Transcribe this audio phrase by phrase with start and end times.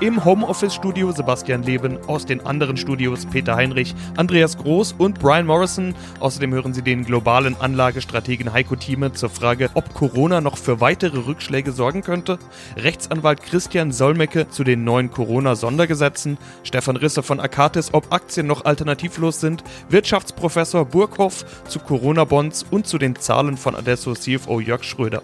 [0.00, 5.92] Im Homeoffice-Studio Sebastian Leben, aus den anderen Studios Peter Heinrich, Andreas Groß und Brian Morrison.
[6.20, 11.18] Außerdem hören Sie den globalen Anlagestrategen Heiko Thieme zur Frage, ob Corona noch für weitere
[11.18, 12.38] Rückschläge sorgen könnte.
[12.76, 16.38] Rechtsanwalt Christian Solmecke zu den neuen Corona-Sondergesetzen.
[16.62, 19.64] Stefan Risse von Akatis, ob Aktien noch alternativlos sind.
[19.88, 25.22] Wirtschaftsprofessor Burkhoff zu Corona-Bonds und zu den Zahlen von Adesso CFO Jörg Schröder.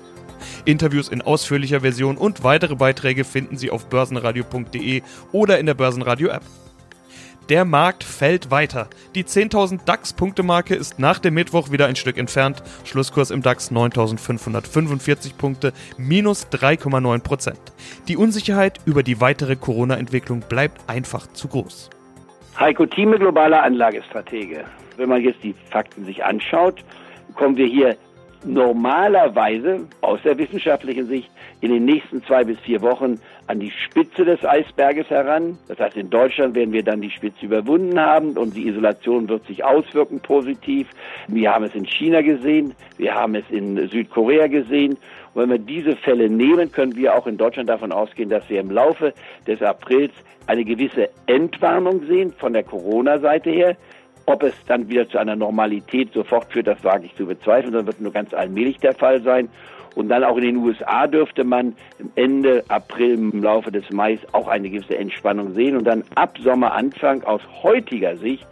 [0.64, 6.42] Interviews in ausführlicher Version und weitere Beiträge finden Sie auf börsenradio.de oder in der Börsenradio-App.
[7.50, 8.88] Der Markt fällt weiter.
[9.14, 12.62] Die 10.000 DAX-Punkte-Marke ist nach dem Mittwoch wieder ein Stück entfernt.
[12.84, 17.54] Schlusskurs im DAX 9.545 Punkte, minus 3,9%
[18.09, 21.90] Die Unsicherheit über die weitere Corona-Entwicklung bleibt einfach zu groß.
[22.59, 24.65] Heiko Thieme, globaler Anlagestratege.
[24.96, 26.82] Wenn man jetzt die Fakten sich anschaut,
[27.34, 27.98] kommen wir hier
[28.44, 31.30] normalerweise aus der wissenschaftlichen Sicht
[31.60, 35.59] in den nächsten zwei bis vier Wochen an die Spitze des Eisberges heran.
[35.68, 39.46] Das heißt, in Deutschland werden wir dann die Spitze überwunden haben und die Isolation wird
[39.46, 40.88] sich auswirken positiv.
[41.28, 44.96] Wir haben es in China gesehen, wir haben es in Südkorea gesehen.
[45.34, 48.60] Und wenn wir diese Fälle nehmen, können wir auch in Deutschland davon ausgehen, dass wir
[48.60, 49.12] im Laufe
[49.46, 50.12] des Aprils
[50.46, 53.76] eine gewisse Entwarnung sehen von der Corona-Seite her.
[54.26, 57.86] Ob es dann wieder zu einer Normalität sofort führt, das wage ich zu bezweifeln, sondern
[57.86, 59.48] wird nur ganz allmählich der Fall sein.
[59.94, 61.74] Und dann auch in den USA dürfte man
[62.16, 65.76] Ende April, im Laufe des Mai auch eine gewisse Entspannung sehen.
[65.76, 68.47] Und dann ab Sommeranfang aus heutiger Sicht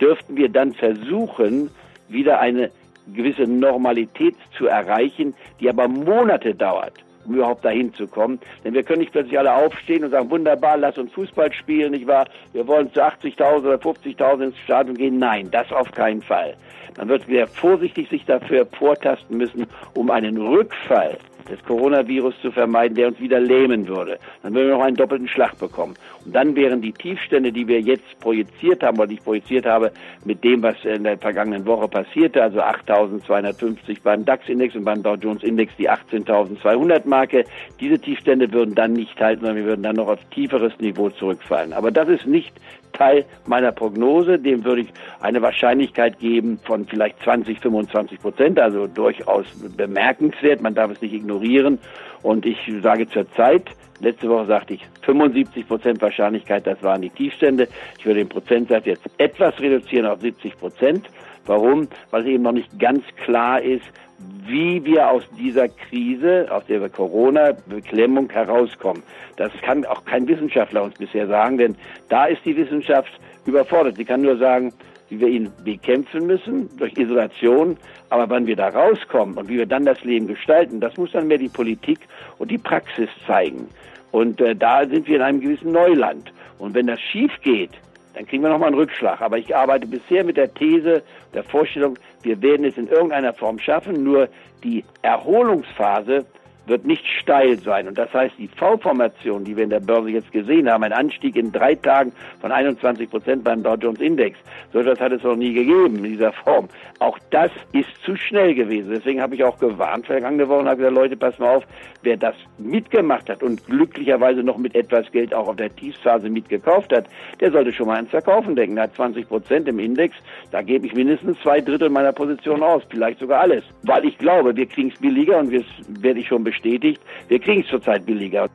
[0.00, 1.70] dürften wir dann versuchen,
[2.08, 2.70] wieder eine
[3.14, 8.38] gewisse Normalität zu erreichen, die aber Monate dauert um überhaupt dahin zu kommen.
[8.64, 12.06] Denn wir können nicht plötzlich alle aufstehen und sagen, wunderbar, lass uns Fußball spielen, nicht
[12.06, 12.26] wahr?
[12.52, 15.18] Wir wollen zu 80.000 oder 50.000 ins Stadion gehen.
[15.18, 16.54] Nein, das auf keinen Fall.
[16.96, 21.16] Man wird sehr vorsichtig sich dafür vortasten müssen, um einen Rückfall
[21.50, 24.18] des Coronavirus zu vermeiden, der uns wieder lähmen würde.
[24.42, 25.94] Dann würden wir noch einen doppelten Schlag bekommen.
[26.24, 29.92] Und dann wären die Tiefstände, die wir jetzt projiziert haben, oder ich projiziert habe,
[30.24, 35.14] mit dem, was in der vergangenen Woche passierte, also 8.250 beim DAX-Index und beim Dow
[35.14, 37.44] Jones-Index die 18.200-Marke,
[37.80, 41.72] diese Tiefstände würden dann nicht halten, sondern wir würden dann noch auf tieferes Niveau zurückfallen.
[41.72, 42.52] Aber das ist nicht
[42.92, 44.38] Teil meiner Prognose.
[44.38, 44.88] Dem würde ich
[45.20, 50.60] eine Wahrscheinlichkeit geben von vielleicht 20, 25 Prozent, also durchaus bemerkenswert.
[50.60, 51.78] Man darf es nicht ignorieren.
[52.22, 57.10] Und ich sage zur Zeit, letzte Woche sagte ich 75 Prozent Wahrscheinlichkeit, das waren die
[57.10, 57.68] Tiefstände.
[57.98, 61.08] Ich würde den Prozentsatz jetzt etwas reduzieren auf 70 Prozent.
[61.46, 61.88] Warum?
[62.10, 63.84] Weil es eben noch nicht ganz klar ist,
[64.18, 69.02] wie wir aus dieser Krise, aus der Corona-Beklemmung herauskommen.
[69.36, 71.76] Das kann auch kein Wissenschaftler uns bisher sagen, denn
[72.08, 73.12] da ist die Wissenschaft
[73.46, 73.96] überfordert.
[73.96, 74.72] Sie kann nur sagen,
[75.08, 77.76] wie wir ihn bekämpfen müssen durch Isolation,
[78.10, 81.28] aber wann wir da rauskommen und wie wir dann das Leben gestalten, das muss dann
[81.28, 82.00] mehr die Politik
[82.38, 83.68] und die Praxis zeigen.
[84.10, 86.32] Und äh, da sind wir in einem gewissen Neuland.
[86.58, 87.70] Und wenn das schief geht,
[88.18, 89.20] dann kriegen wir nochmal einen Rückschlag.
[89.20, 93.60] Aber ich arbeite bisher mit der These, der Vorstellung, wir werden es in irgendeiner Form
[93.60, 94.28] schaffen, nur
[94.64, 96.26] die Erholungsphase
[96.68, 97.88] wird nicht steil sein.
[97.88, 101.36] Und das heißt, die V-Formation, die wir in der Börse jetzt gesehen haben, ein Anstieg
[101.36, 104.38] in drei Tagen von 21 Prozent beim Dow Jones Index,
[104.72, 106.68] so etwas hat es noch nie gegeben in dieser Form.
[107.00, 108.90] Auch das ist zu schnell gewesen.
[108.94, 111.64] Deswegen habe ich auch gewarnt vergangene Woche und habe gesagt, Leute, pass mal auf,
[112.02, 116.92] wer das mitgemacht hat und glücklicherweise noch mit etwas Geld auch auf der Tiefsphase mitgekauft
[116.92, 117.06] hat,
[117.40, 118.76] der sollte schon mal ans Verkaufen denken.
[118.76, 120.14] Er hat 20 Prozent im Index,
[120.50, 123.64] da gebe ich mindestens zwei Drittel meiner Position aus, vielleicht sogar alles.
[123.82, 127.00] Weil ich glaube, wir kriegen es billiger und das werde ich schon bestätigen bestätigt.
[127.28, 128.48] Wir kriegen es zurzeit billiger.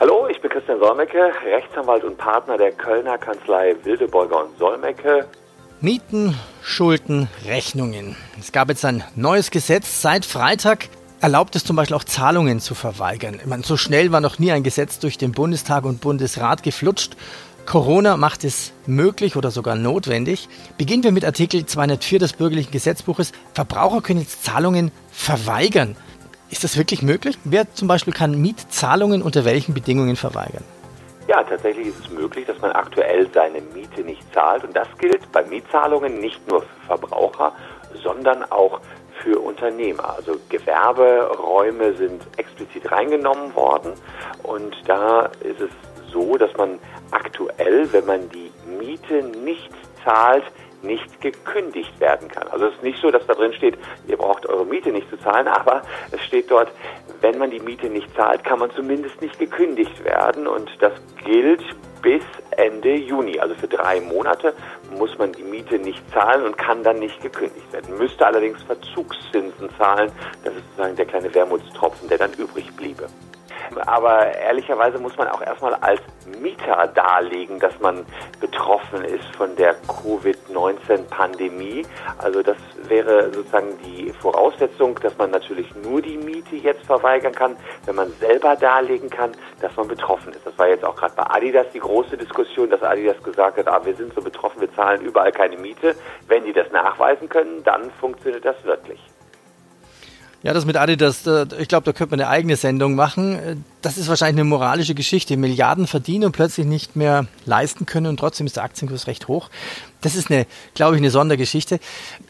[0.00, 5.26] Hallo, ich bin Christian Solmecke, Rechtsanwalt und Partner der Kölner Kanzlei Wildebeuger und Solmecke.
[5.80, 8.16] Mieten, Schulden, Rechnungen.
[8.40, 10.02] Es gab jetzt ein neues Gesetz.
[10.02, 10.88] Seit Freitag
[11.20, 13.38] erlaubt es zum Beispiel auch Zahlungen zu verweigern.
[13.40, 17.16] Ich meine, so schnell war noch nie ein Gesetz durch den Bundestag und Bundesrat geflutscht.
[17.66, 20.48] Corona macht es möglich oder sogar notwendig.
[20.78, 23.32] Beginnen wir mit Artikel 204 des Bürgerlichen Gesetzbuches.
[23.54, 25.96] Verbraucher können jetzt Zahlungen verweigern.
[26.50, 27.38] Ist das wirklich möglich?
[27.44, 30.62] Wer zum Beispiel kann Mietzahlungen unter welchen Bedingungen verweigern?
[31.28, 34.62] Ja, tatsächlich ist es möglich, dass man aktuell seine Miete nicht zahlt.
[34.62, 37.52] Und das gilt bei Mietzahlungen nicht nur für Verbraucher,
[38.02, 38.80] sondern auch
[39.22, 40.14] für Unternehmer.
[40.16, 43.94] Also Gewerberäume sind explizit reingenommen worden.
[44.44, 45.70] Und da ist es
[46.12, 46.78] so, dass man
[47.10, 49.70] aktuell, wenn man die Miete nicht
[50.04, 50.44] zahlt,
[50.86, 52.48] nicht gekündigt werden kann.
[52.48, 55.18] Also es ist nicht so, dass da drin steht, ihr braucht eure Miete nicht zu
[55.18, 56.70] zahlen, aber es steht dort,
[57.20, 60.92] wenn man die Miete nicht zahlt, kann man zumindest nicht gekündigt werden und das
[61.24, 61.62] gilt
[62.02, 62.22] bis
[62.52, 64.54] Ende Juni, also für drei Monate.
[64.96, 67.98] muss man die Miete nicht zahlen und kann dann nicht gekündigt werden.
[67.98, 70.10] Müsste allerdings Verzugszinsen zahlen.
[70.44, 73.08] Das ist sozusagen der kleine Wermutstropfen, der dann übrig bliebe.
[73.86, 76.00] Aber ehrlicherweise muss man auch erstmal als
[76.40, 78.04] Mieter darlegen, dass man
[78.40, 81.84] betroffen ist von der Covid-19-Pandemie.
[82.18, 82.56] Also das
[82.88, 88.10] wäre sozusagen die Voraussetzung, dass man natürlich nur die Miete jetzt verweigern kann, wenn man
[88.12, 90.46] selber darlegen kann, dass man betroffen ist.
[90.46, 93.84] Das war jetzt auch gerade bei Adidas die große Diskussion, dass Adidas gesagt hat, ah,
[93.84, 95.94] wir sind so betroffen, wir zahlen überall keine Miete.
[96.26, 99.00] Wenn die das nachweisen können, dann funktioniert das wirklich.
[100.46, 101.26] Ja, das mit Adidas,
[101.58, 103.64] ich glaube, da könnte man eine eigene Sendung machen.
[103.82, 105.36] Das ist wahrscheinlich eine moralische Geschichte.
[105.36, 109.50] Milliarden verdienen und plötzlich nicht mehr leisten können und trotzdem ist der Aktienkurs recht hoch.
[110.02, 111.80] Das ist eine, glaube ich, eine Sondergeschichte.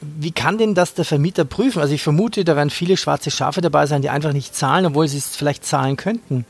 [0.00, 1.82] Wie kann denn das der Vermieter prüfen?
[1.82, 5.08] Also ich vermute, da werden viele schwarze Schafe dabei sein, die einfach nicht zahlen, obwohl
[5.08, 6.46] sie es vielleicht zahlen könnten.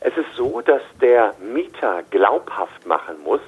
[0.00, 3.40] Es ist so, dass der Mieter glaubhaft machen muss,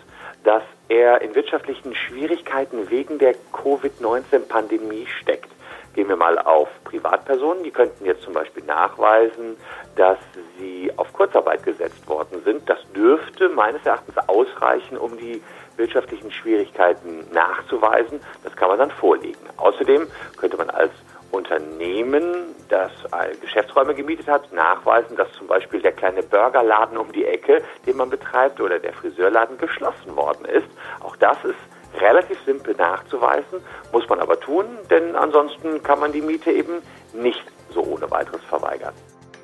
[0.45, 5.51] dass er in wirtschaftlichen Schwierigkeiten wegen der Covid-19-Pandemie steckt.
[5.95, 7.63] Gehen wir mal auf Privatpersonen.
[7.65, 9.57] Die könnten jetzt zum Beispiel nachweisen,
[9.97, 10.19] dass
[10.59, 12.69] sie auf Kurzarbeit gesetzt worden sind.
[12.69, 15.43] Das dürfte meines Erachtens ausreichen, um die
[15.77, 18.21] wirtschaftlichen Schwierigkeiten nachzuweisen.
[18.43, 19.39] Das kann man dann vorlegen.
[19.59, 20.07] Außerdem
[20.39, 20.93] könnte man als
[21.31, 22.93] Unternehmen, das
[23.41, 28.11] Geschäftsräume gemietet hat, nachweisen, dass zum Beispiel der kleine Burgerladen um die Ecke, den man
[28.11, 30.69] betreibt, oder der Friseurladen geschlossen worden ist.
[31.01, 31.57] Auch das ist
[32.01, 33.61] relativ simpel nachzuweisen,
[33.93, 38.43] muss man aber tun, denn ansonsten kann man die Miete eben nicht so ohne weiteres
[38.49, 38.95] verweigern.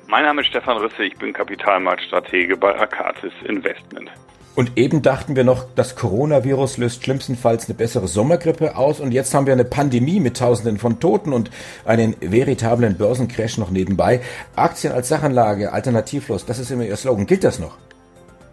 [0.07, 4.09] Mein Name ist Stefan Risse, ich bin Kapitalmarktstratege bei Akatis Investment.
[4.55, 9.33] Und eben dachten wir noch, das Coronavirus löst schlimmstenfalls eine bessere Sommergrippe aus und jetzt
[9.33, 11.49] haben wir eine Pandemie mit Tausenden von Toten und
[11.85, 14.21] einen veritablen Börsencrash noch nebenbei.
[14.55, 17.25] Aktien als Sachanlage, alternativlos, das ist immer Ihr Slogan.
[17.25, 17.77] Gilt das noch?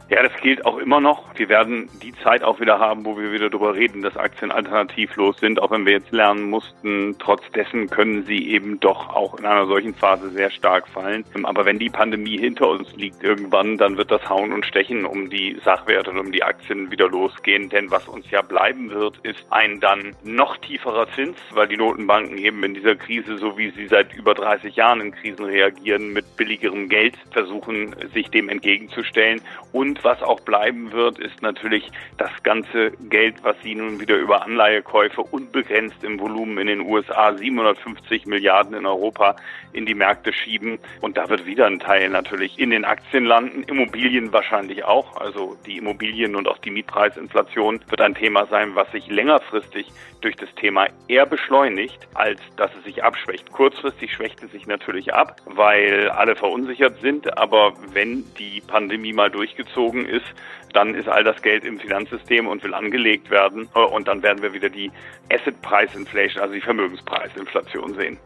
[0.08, 1.24] Ja, das gilt auch immer noch.
[1.34, 5.38] Wir werden die Zeit auch wieder haben, wo wir wieder darüber reden, dass Aktien alternativlos
[5.38, 7.16] sind, auch wenn wir jetzt lernen mussten.
[7.18, 11.24] Trotz dessen können sie eben doch auch in einer solchen Phase sehr stark fallen.
[11.42, 15.28] Aber wenn die Pandemie hinter uns liegt irgendwann, dann wird das Hauen und Stechen um
[15.28, 17.68] die Sachwerte und um die Aktien wieder losgehen.
[17.68, 22.38] Denn was uns ja bleiben wird, ist ein dann noch tieferer Zins, weil die Notenbanken
[22.38, 26.36] eben in dieser Krise, so wie sie seit über 30 Jahren in Krisen reagieren, mit
[26.36, 29.40] billigerem Geld versuchen, sich dem entgegenzustellen
[29.72, 34.16] und und was auch bleiben wird, ist natürlich das ganze Geld, was sie nun wieder
[34.16, 39.36] über Anleihekäufe unbegrenzt im Volumen in den USA, 750 Milliarden in Europa,
[39.72, 40.78] in die Märkte schieben.
[41.00, 45.16] Und da wird wieder ein Teil natürlich in den Aktien landen, Immobilien wahrscheinlich auch.
[45.16, 49.90] Also die Immobilien und auch die Mietpreisinflation wird ein Thema sein, was sich längerfristig
[50.20, 53.50] durch das Thema eher beschleunigt, als dass es sich abschwächt.
[53.52, 57.38] Kurzfristig schwächt es sich natürlich ab, weil alle verunsichert sind.
[57.38, 60.24] Aber wenn die Pandemie mal durchgezogen abgezogen ist,
[60.72, 63.68] dann ist all das Geld im Finanzsystem und will angelegt werden.
[63.92, 64.90] Und dann werden wir wieder die
[65.32, 68.18] Asset Price Inflation, also die Vermögenspreisinflation sehen.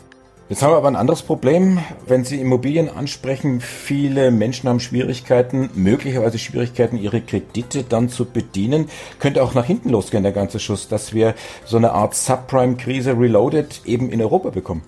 [0.48, 1.78] Jetzt haben wir aber ein anderes Problem.
[2.08, 8.90] Wenn Sie Immobilien ansprechen, viele Menschen haben Schwierigkeiten, möglicherweise Schwierigkeiten, ihre Kredite dann zu bedienen.
[9.20, 13.82] Könnte auch nach hinten losgehen, der ganze Schuss, dass wir so eine Art Subprime-Krise reloaded
[13.84, 14.82] eben in Europa bekommen.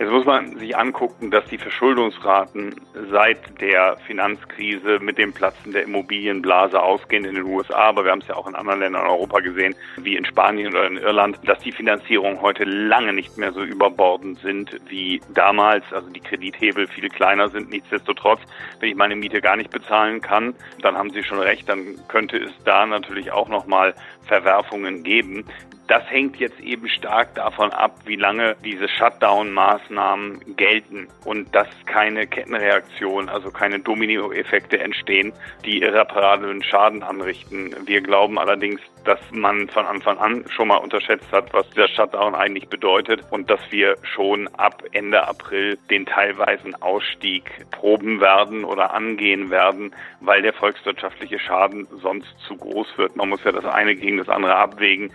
[0.00, 2.74] Jetzt muss man sich angucken, dass die Verschuldungsraten
[3.10, 8.22] seit der Finanzkrise mit dem Platzen der Immobilienblase ausgehen in den USA, aber wir haben
[8.22, 11.38] es ja auch in anderen Ländern in Europa gesehen, wie in Spanien oder in Irland,
[11.44, 16.86] dass die Finanzierungen heute lange nicht mehr so überbordend sind wie damals, also die Kredithebel
[16.86, 17.68] viel kleiner sind.
[17.68, 18.40] Nichtsdestotrotz,
[18.78, 22.38] wenn ich meine Miete gar nicht bezahlen kann, dann haben Sie schon recht, dann könnte
[22.38, 23.92] es da natürlich auch nochmal
[24.26, 25.44] Verwerfungen geben.
[25.90, 32.28] Das hängt jetzt eben stark davon ab, wie lange diese Shutdown-Maßnahmen gelten und dass keine
[32.28, 35.32] Kettenreaktion, also keine Dominoeffekte entstehen,
[35.64, 37.74] die irreparablen Schaden anrichten.
[37.86, 42.36] Wir glauben allerdings, dass man von Anfang an schon mal unterschätzt hat, was der Shutdown
[42.36, 48.94] eigentlich bedeutet und dass wir schon ab Ende April den teilweisen Ausstieg proben werden oder
[48.94, 53.16] angehen werden, weil der volkswirtschaftliche Schaden sonst zu groß wird.
[53.16, 55.12] Man muss ja das eine gegen das andere abwägen.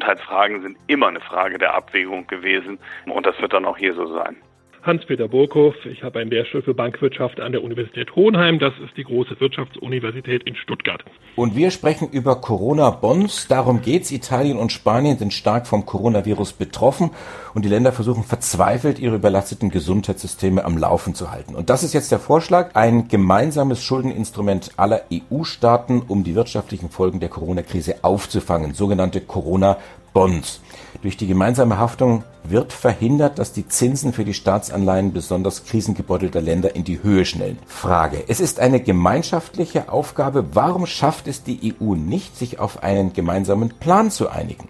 [0.00, 4.06] Gesundheitsfragen sind immer eine Frage der Abwägung gewesen und das wird dann auch hier so
[4.06, 4.36] sein.
[4.82, 5.74] Hans-Peter Burkhoff.
[5.84, 8.58] Ich habe einen Lehrstuhl für Bankwirtschaft an der Universität Hohenheim.
[8.58, 11.04] Das ist die große Wirtschaftsuniversität in Stuttgart.
[11.36, 13.48] Und wir sprechen über Corona-Bonds.
[13.48, 14.10] Darum geht's.
[14.10, 17.10] Italien und Spanien sind stark vom Coronavirus betroffen
[17.54, 21.54] und die Länder versuchen verzweifelt, ihre überlasteten Gesundheitssysteme am Laufen zu halten.
[21.54, 27.20] Und das ist jetzt der Vorschlag, ein gemeinsames Schuldeninstrument aller EU-Staaten, um die wirtschaftlichen Folgen
[27.20, 30.62] der Corona-Krise aufzufangen, sogenannte Corona-Bonds.
[31.02, 36.74] Durch die gemeinsame Haftung wird verhindert, dass die Zinsen für die Staatsanleihen besonders krisengebeutelter Länder
[36.74, 37.58] in die Höhe schnellen.
[37.66, 38.24] Frage.
[38.28, 40.54] Es ist eine gemeinschaftliche Aufgabe.
[40.54, 44.68] Warum schafft es die EU nicht, sich auf einen gemeinsamen Plan zu einigen?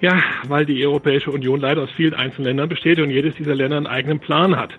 [0.00, 3.78] Ja, weil die Europäische Union leider aus vielen einzelnen Ländern besteht und jedes dieser Länder
[3.78, 4.70] einen eigenen Plan hat.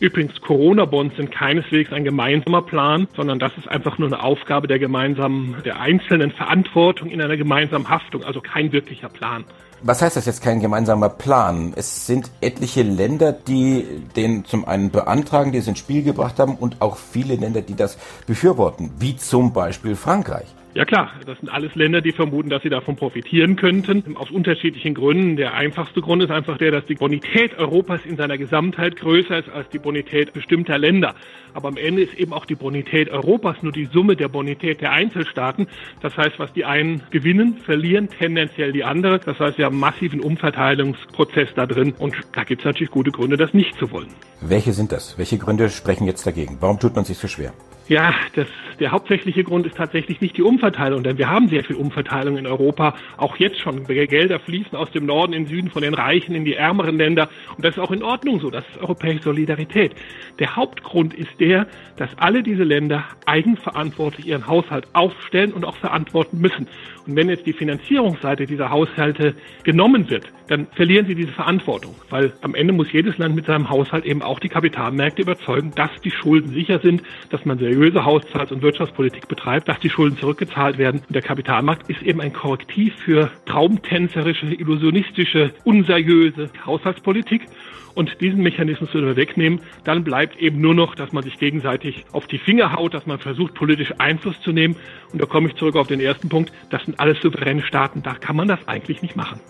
[0.00, 4.80] Übrigens, Corona-Bonds sind keineswegs ein gemeinsamer Plan, sondern das ist einfach nur eine Aufgabe der
[4.80, 9.44] gemeinsamen, der einzelnen Verantwortung in einer gemeinsamen Haftung, also kein wirklicher Plan.
[9.84, 11.72] Was heißt das jetzt kein gemeinsamer Plan?
[11.74, 16.54] Es sind etliche Länder, die den zum einen beantragen, die es ins Spiel gebracht haben
[16.54, 17.98] und auch viele Länder, die das
[18.28, 20.46] befürworten, wie zum Beispiel Frankreich.
[20.74, 24.94] Ja klar, das sind alles Länder, die vermuten, dass sie davon profitieren könnten, aus unterschiedlichen
[24.94, 25.36] Gründen.
[25.36, 29.50] Der einfachste Grund ist einfach der, dass die Bonität Europas in seiner Gesamtheit größer ist
[29.50, 31.14] als die Bonität bestimmter Länder.
[31.52, 34.92] Aber am Ende ist eben auch die Bonität Europas nur die Summe der Bonität der
[34.92, 35.66] Einzelstaaten.
[36.00, 39.20] Das heißt, was die einen gewinnen, verlieren tendenziell die anderen.
[39.26, 43.10] Das heißt, wir haben einen massiven Umverteilungsprozess da drin und da gibt es natürlich gute
[43.10, 44.08] Gründe, das nicht zu wollen.
[44.40, 45.18] Welche sind das?
[45.18, 46.56] Welche Gründe sprechen jetzt dagegen?
[46.60, 47.52] Warum tut man sich so schwer?
[47.92, 48.46] Ja, das,
[48.80, 52.46] der hauptsächliche Grund ist tatsächlich nicht die Umverteilung, denn wir haben sehr viel Umverteilung in
[52.46, 53.84] Europa, auch jetzt schon.
[53.86, 57.28] Gelder fließen aus dem Norden in den Süden, von den Reichen in die ärmeren Länder
[57.54, 59.92] und das ist auch in Ordnung so, das ist europäische Solidarität.
[60.38, 61.66] Der Hauptgrund ist der,
[61.98, 66.68] dass alle diese Länder eigenverantwortlich ihren Haushalt aufstellen und auch verantworten müssen.
[67.06, 69.34] Und wenn jetzt die Finanzierungsseite dieser Haushalte
[69.64, 73.68] genommen wird, dann verlieren sie diese Verantwortung, weil am Ende muss jedes Land mit seinem
[73.68, 78.52] Haushalt eben auch die Kapitalmärkte überzeugen, dass die Schulden sicher sind, dass man seriöse Haushalts-
[78.52, 81.02] und Wirtschaftspolitik betreibt, dass die Schulden zurückgezahlt werden.
[81.06, 87.46] Und der Kapitalmarkt ist eben ein Korrektiv für traumtänzerische, illusionistische, unseriöse Haushaltspolitik.
[87.94, 89.60] Und diesen Mechanismus würden wir wegnehmen.
[89.84, 93.18] Dann bleibt eben nur noch, dass man sich gegenseitig auf die Finger haut, dass man
[93.18, 94.76] versucht, politisch Einfluss zu nehmen.
[95.12, 96.52] Und da komme ich zurück auf den ersten Punkt.
[96.70, 98.02] Das sind alles souveräne Staaten.
[98.02, 99.40] Da kann man das eigentlich nicht machen.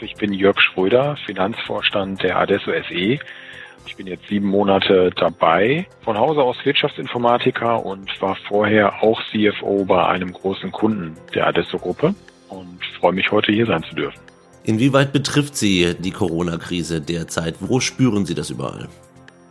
[0.00, 3.18] Ich bin Jörg Schröder, Finanzvorstand der Adesso SE.
[3.88, 9.86] Ich bin jetzt sieben Monate dabei, von Hause aus Wirtschaftsinformatiker und war vorher auch CFO
[9.86, 12.14] bei einem großen Kunden der Adesso Gruppe
[12.50, 14.20] und freue mich heute hier sein zu dürfen.
[14.64, 17.54] Inwieweit betrifft Sie die Corona-Krise derzeit?
[17.60, 18.88] Wo spüren Sie das überall?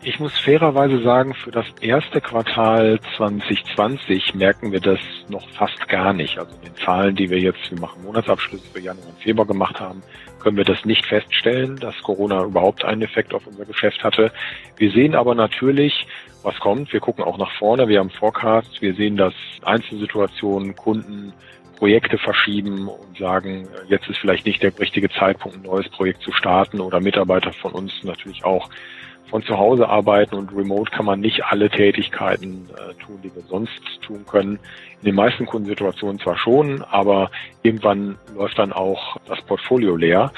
[0.03, 6.13] Ich muss fairerweise sagen, für das erste Quartal 2020 merken wir das noch fast gar
[6.13, 6.37] nicht.
[6.37, 9.79] Also in den Zahlen, die wir jetzt, wir machen Monatsabschlüsse für Januar und Februar gemacht
[9.79, 10.03] haben,
[10.39, 14.31] können wir das nicht feststellen, dass Corona überhaupt einen Effekt auf unser Geschäft hatte.
[14.77, 16.07] Wir sehen aber natürlich,
[16.43, 16.93] was kommt.
[16.93, 17.87] Wir gucken auch nach vorne.
[17.87, 18.81] Wir haben Forecasts.
[18.81, 21.33] Wir sehen, dass Einzelsituationen, Kunden
[21.77, 26.31] Projekte verschieben und sagen, jetzt ist vielleicht nicht der richtige Zeitpunkt, ein neues Projekt zu
[26.31, 28.69] starten oder Mitarbeiter von uns natürlich auch
[29.29, 33.43] von zu Hause arbeiten und remote kann man nicht alle Tätigkeiten äh, tun, die wir
[33.43, 34.59] sonst tun können.
[35.01, 37.29] In den meisten Kundensituationen zwar schon, aber
[37.63, 40.31] irgendwann läuft dann auch das Portfolio leer.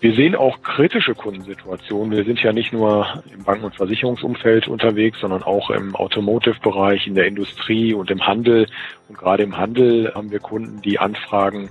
[0.00, 2.16] Wir sehen auch kritische Kundensituationen.
[2.16, 7.14] Wir sind ja nicht nur im Banken- und Versicherungsumfeld unterwegs, sondern auch im Automotive-Bereich, in
[7.14, 8.66] der Industrie und im Handel.
[9.08, 11.68] Und gerade im Handel haben wir Kunden, die anfragen,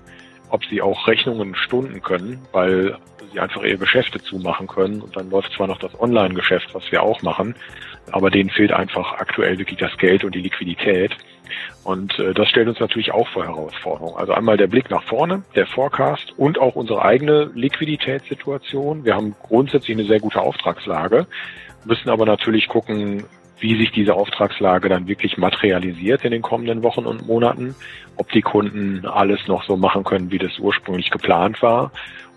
[0.51, 2.97] ob sie auch Rechnungen stunden können, weil
[3.31, 5.01] sie einfach ihre Geschäfte zumachen können.
[5.01, 7.55] Und dann läuft zwar noch das Online-Geschäft, was wir auch machen,
[8.11, 11.15] aber denen fehlt einfach aktuell wirklich das Geld und die Liquidität.
[11.83, 14.17] Und äh, das stellt uns natürlich auch vor Herausforderungen.
[14.17, 19.05] Also einmal der Blick nach vorne, der Forecast und auch unsere eigene Liquiditätssituation.
[19.05, 21.25] Wir haben grundsätzlich eine sehr gute Auftragslage,
[21.85, 23.23] müssen aber natürlich gucken,
[23.59, 27.75] wie sich diese Auftragslage dann wirklich materialisiert in den kommenden Wochen und Monaten,
[28.15, 31.91] ob die Kunden alles noch so machen können, wie das ursprünglich geplant war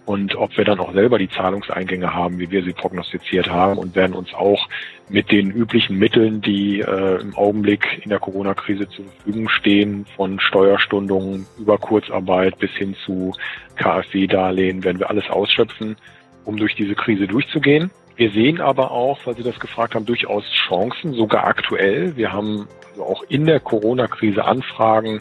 [0.05, 3.95] und ob wir dann auch selber die Zahlungseingänge haben, wie wir sie prognostiziert haben und
[3.95, 4.69] werden uns auch
[5.09, 10.41] mit den üblichen Mitteln, die äh, im Augenblick in der Corona-Krise zur Verfügung stehen, von
[10.41, 13.33] Steuerstundungen über Kurzarbeit bis hin zu
[13.77, 15.97] KfW-Darlehen, werden wir alles ausschöpfen,
[16.45, 17.91] um durch diese Krise durchzugehen.
[18.17, 22.17] Wir sehen aber auch, weil Sie das gefragt haben, durchaus Chancen, sogar aktuell.
[22.17, 25.21] Wir haben also auch in der Corona-Krise Anfragen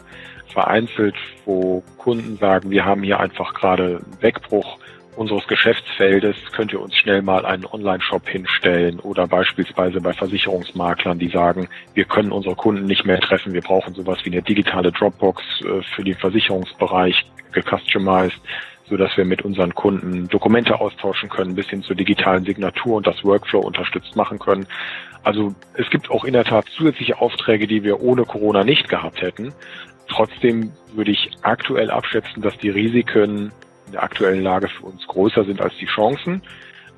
[0.52, 4.78] vereinzelt, wo Kunden sagen, wir haben hier einfach gerade einen Wegbruch
[5.16, 11.28] unseres Geschäftsfeldes, könnt ihr uns schnell mal einen Online-Shop hinstellen oder beispielsweise bei Versicherungsmaklern, die
[11.28, 15.42] sagen, wir können unsere Kunden nicht mehr treffen, wir brauchen sowas wie eine digitale Dropbox
[15.60, 18.40] äh, für den Versicherungsbereich gecustomized,
[18.88, 23.06] so dass wir mit unseren Kunden Dokumente austauschen können, bis hin zur digitalen Signatur und
[23.06, 24.66] das Workflow unterstützt machen können.
[25.24, 29.22] Also es gibt auch in der Tat zusätzliche Aufträge, die wir ohne Corona nicht gehabt
[29.22, 29.52] hätten.
[30.12, 33.50] Trotzdem würde ich aktuell abschätzen, dass die Risiken
[33.86, 36.42] in der aktuellen Lage für uns größer sind als die Chancen.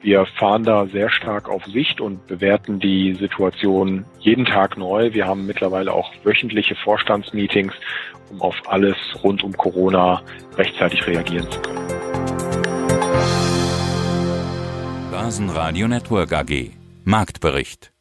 [0.00, 5.14] Wir fahren da sehr stark auf Sicht und bewerten die Situation jeden Tag neu.
[5.14, 7.72] Wir haben mittlerweile auch wöchentliche Vorstandsmeetings,
[8.30, 10.20] um auf alles rund um Corona
[10.56, 11.86] rechtzeitig reagieren zu können.
[15.10, 16.72] Börsenradio Network AG.
[17.04, 17.93] Marktbericht